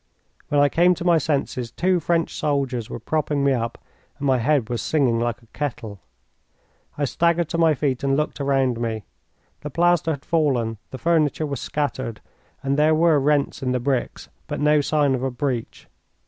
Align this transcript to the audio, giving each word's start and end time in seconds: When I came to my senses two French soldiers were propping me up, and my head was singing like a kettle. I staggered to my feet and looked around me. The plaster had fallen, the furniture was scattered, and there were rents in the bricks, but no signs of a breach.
When 0.47 0.59
I 0.59 0.67
came 0.67 0.95
to 0.95 1.05
my 1.05 1.19
senses 1.19 1.69
two 1.69 1.99
French 1.99 2.33
soldiers 2.33 2.89
were 2.89 2.97
propping 2.97 3.43
me 3.43 3.53
up, 3.53 3.77
and 4.17 4.25
my 4.25 4.39
head 4.39 4.67
was 4.67 4.81
singing 4.81 5.19
like 5.19 5.43
a 5.43 5.53
kettle. 5.53 5.99
I 6.97 7.05
staggered 7.05 7.49
to 7.49 7.59
my 7.59 7.75
feet 7.75 8.03
and 8.03 8.17
looked 8.17 8.41
around 8.41 8.79
me. 8.81 9.03
The 9.59 9.69
plaster 9.69 10.09
had 10.09 10.25
fallen, 10.25 10.79
the 10.89 10.97
furniture 10.97 11.45
was 11.45 11.61
scattered, 11.61 12.19
and 12.63 12.79
there 12.79 12.95
were 12.95 13.19
rents 13.19 13.61
in 13.61 13.73
the 13.73 13.79
bricks, 13.79 14.27
but 14.47 14.59
no 14.59 14.81
signs 14.81 15.13
of 15.13 15.21
a 15.23 15.29
breach. 15.29 15.85